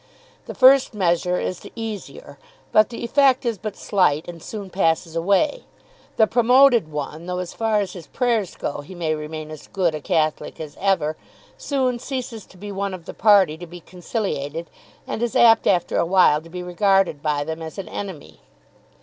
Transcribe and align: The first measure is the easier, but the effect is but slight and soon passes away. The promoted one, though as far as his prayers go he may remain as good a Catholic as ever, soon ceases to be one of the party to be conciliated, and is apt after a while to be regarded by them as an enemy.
The 0.47 0.55
first 0.55 0.95
measure 0.95 1.39
is 1.39 1.59
the 1.59 1.71
easier, 1.75 2.39
but 2.71 2.89
the 2.89 3.03
effect 3.05 3.45
is 3.45 3.59
but 3.59 3.75
slight 3.77 4.27
and 4.27 4.41
soon 4.41 4.71
passes 4.71 5.15
away. 5.15 5.65
The 6.17 6.25
promoted 6.25 6.91
one, 6.91 7.27
though 7.27 7.37
as 7.37 7.53
far 7.53 7.81
as 7.81 7.93
his 7.93 8.07
prayers 8.07 8.55
go 8.55 8.81
he 8.81 8.95
may 8.95 9.13
remain 9.13 9.51
as 9.51 9.67
good 9.67 9.93
a 9.93 10.01
Catholic 10.01 10.59
as 10.59 10.75
ever, 10.79 11.17
soon 11.55 11.99
ceases 11.99 12.47
to 12.47 12.57
be 12.57 12.71
one 12.71 12.95
of 12.95 13.05
the 13.05 13.13
party 13.13 13.59
to 13.59 13.67
be 13.67 13.79
conciliated, 13.81 14.71
and 15.05 15.21
is 15.21 15.35
apt 15.35 15.67
after 15.67 15.97
a 15.97 16.05
while 16.07 16.41
to 16.41 16.49
be 16.49 16.63
regarded 16.63 17.21
by 17.21 17.43
them 17.43 17.61
as 17.61 17.77
an 17.77 17.87
enemy. 17.87 18.39